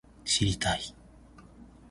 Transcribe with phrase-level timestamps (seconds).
[0.25, 0.81] 知りたい